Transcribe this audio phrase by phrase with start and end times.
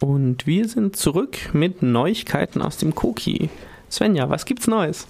[0.00, 3.50] Und wir sind zurück mit Neuigkeiten aus dem Koki.
[3.90, 5.06] Svenja, was gibt's Neues?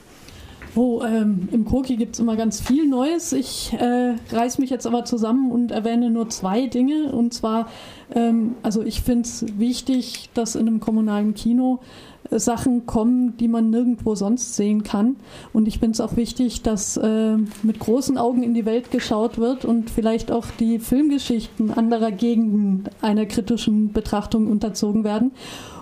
[0.81, 3.33] Oh, ähm, im Koki gibt es immer ganz viel Neues.
[3.33, 7.11] Ich äh, reiß mich jetzt aber zusammen und erwähne nur zwei Dinge.
[7.11, 7.69] Und zwar,
[8.15, 11.81] ähm, also ich finde es wichtig, dass in einem kommunalen Kino
[12.31, 15.17] äh, Sachen kommen, die man nirgendwo sonst sehen kann.
[15.53, 19.37] Und ich finde es auch wichtig, dass äh, mit großen Augen in die Welt geschaut
[19.39, 25.33] wird und vielleicht auch die Filmgeschichten anderer Gegenden einer kritischen Betrachtung unterzogen werden.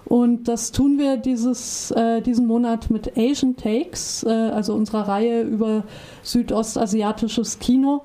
[0.07, 5.43] Und das tun wir dieses, äh, diesen Monat mit Asian Takes, äh, also unserer Reihe
[5.43, 5.83] über
[6.23, 8.03] südostasiatisches Kino.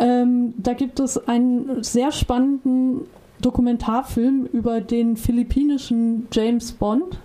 [0.00, 3.02] Ähm, da gibt es einen sehr spannenden
[3.40, 7.18] Dokumentarfilm über den philippinischen James Bond,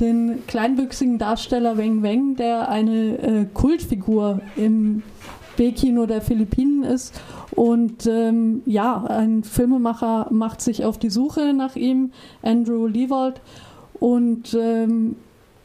[0.00, 5.02] den kleinwüchsigen Darsteller Weng Weng, der eine äh, Kultfigur im
[5.58, 7.20] B-Kino der Philippinen ist.
[7.50, 12.12] Und ähm, ja, ein Filmemacher macht sich auf die Suche nach ihm,
[12.42, 13.40] Andrew Leavold,
[14.00, 15.16] und ähm,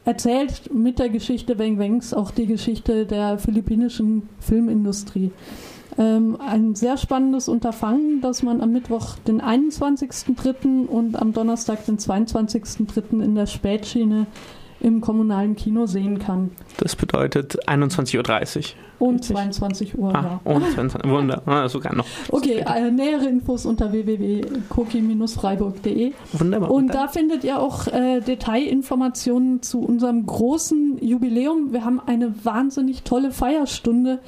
[0.04, 5.30] erzählt mit der Geschichte Weng Wengs auch die Geschichte der philippinischen Filmindustrie.
[5.96, 10.86] Ähm, ein sehr spannendes Unterfangen, das man am Mittwoch, den 21.03.
[10.86, 13.22] und am Donnerstag, den 22.03.
[13.22, 14.26] in der Spätschiene
[14.80, 16.50] im kommunalen Kino sehen kann.
[16.78, 18.64] Das bedeutet 21.30 Uhr.
[18.98, 20.52] Und 22 Uhr, ah, ja.
[20.52, 22.04] Und 22, Wunder, ah, sogar noch.
[22.30, 26.12] Okay, äh, nähere Infos unter www.koki-freiburg.de.
[26.32, 26.70] Wunderbar.
[26.70, 31.72] Und da findet ihr auch äh, Detailinformationen zu unserem großen Jubiläum.
[31.72, 34.20] Wir haben eine wahnsinnig tolle Feierstunde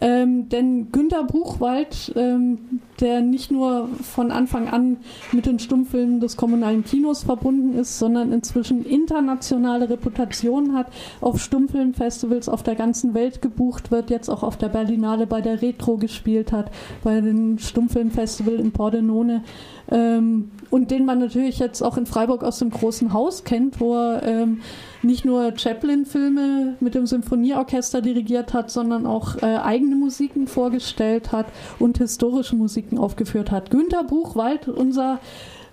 [0.00, 4.96] ähm, denn Günter Buchwald, ähm, der nicht nur von Anfang an
[5.30, 10.86] mit den Stummfilmen des kommunalen Kinos verbunden ist, sondern inzwischen internationale Reputation hat,
[11.20, 15.60] auf Stummfilmfestivals auf der ganzen Welt gebucht wird, jetzt auch auf der Berlinale bei der
[15.60, 16.70] Retro gespielt hat,
[17.04, 19.42] bei den Stummfilmfestival in Pordenone
[19.90, 23.94] ähm, und den man natürlich jetzt auch in Freiburg aus dem großen Haus kennt, wo
[23.96, 24.60] er ähm,
[25.02, 31.46] nicht nur Chaplin-Filme mit dem Symphonieorchester dirigiert hat, sondern auch äh, eigene Musiken vorgestellt hat
[31.78, 33.70] und historische Musiken aufgeführt hat.
[33.70, 35.18] Günter Buchwald, unser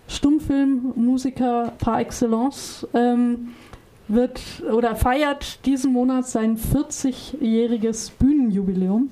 [0.07, 3.50] Stummfilmmusiker par excellence, ähm,
[4.07, 4.41] wird
[4.72, 8.12] oder feiert diesen Monat sein 40-jähriges
[8.47, 9.09] Bühnenjubiläum.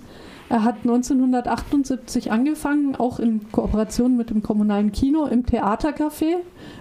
[0.47, 6.35] Er hat 1978 angefangen, auch in Kooperation mit dem kommunalen Kino im Theatercafé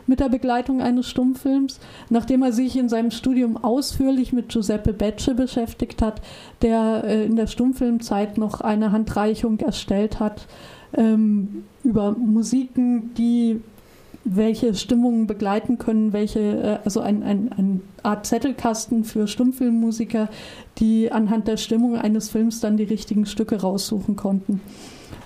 [0.07, 5.35] mit der Begleitung eines Stummfilms, nachdem er sich in seinem Studium ausführlich mit Giuseppe Becce
[5.35, 6.21] beschäftigt hat,
[6.61, 10.47] der äh, in der Stummfilmzeit noch eine Handreichung erstellt hat
[10.93, 13.63] ähm, über Musiken, die
[14.25, 20.29] welche Stimmungen begleiten können, welche, äh, also ein, ein, ein Art Zettelkasten für Stummfilmmusiker,
[20.79, 24.61] die anhand der Stimmung eines Films dann die richtigen Stücke raussuchen konnten.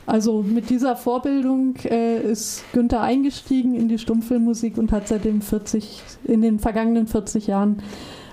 [0.07, 6.03] Also mit dieser Vorbildung äh, ist Günther eingestiegen in die Stummfilmmusik und hat seitdem 40,
[6.25, 7.83] in den vergangenen 40 Jahren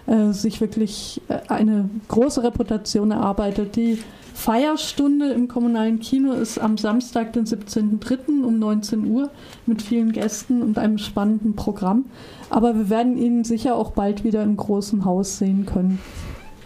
[0.08, 4.00] äh, sich wirklich äh, eine große Reputation erarbeitet, die
[4.36, 8.44] Feierstunde im kommunalen Kino ist am Samstag, den 17.03.
[8.44, 9.32] um 19 Uhr
[9.66, 12.06] mit vielen Gästen und einem spannenden Programm.
[12.50, 16.00] Aber wir werden ihn sicher auch bald wieder im großen Haus sehen können.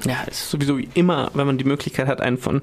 [0.05, 2.61] Ja, es ist sowieso immer, wenn man die Möglichkeit hat, einen von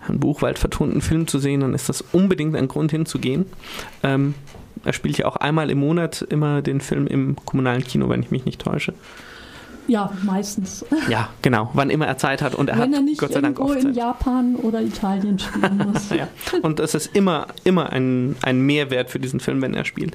[0.00, 3.46] Herrn Buchwald vertonten Film zu sehen, dann ist das unbedingt ein Grund hinzugehen.
[4.02, 4.34] Ähm,
[4.84, 8.30] er spielt ja auch einmal im Monat immer den Film im kommunalen Kino, wenn ich
[8.30, 8.94] mich nicht täusche.
[9.90, 10.84] Ja, meistens.
[11.08, 13.40] Ja, genau, wann immer er Zeit hat und er Wenn hat er nicht Gott sei
[13.40, 13.96] Dank oft in Zeit.
[13.96, 16.10] Japan oder Italien spielen muss.
[16.10, 16.28] ja.
[16.62, 20.14] Und es ist immer, immer ein, ein Mehrwert für diesen Film, wenn er spielt.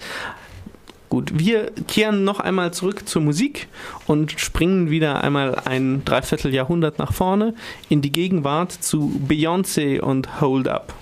[1.09, 3.67] Gut, wir kehren noch einmal zurück zur Musik
[4.07, 7.53] und springen wieder einmal ein Dreivierteljahrhundert nach vorne
[7.89, 10.93] in die Gegenwart zu Beyoncé und Hold Up.